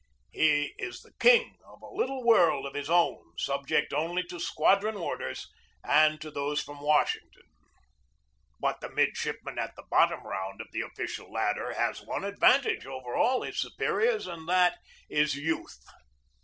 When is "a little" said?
1.79-2.23